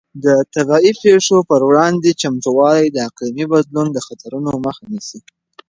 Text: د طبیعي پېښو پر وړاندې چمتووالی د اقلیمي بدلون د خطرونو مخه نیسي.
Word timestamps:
د 0.23 0.25
طبیعي 0.53 0.91
پېښو 1.03 1.37
پر 1.49 1.61
وړاندې 1.69 2.17
چمتووالی 2.21 2.85
د 2.91 2.97
اقلیمي 3.09 3.45
بدلون 3.53 3.87
د 3.91 3.97
خطرونو 4.07 4.51
مخه 4.65 4.83
نیسي. 4.93 5.19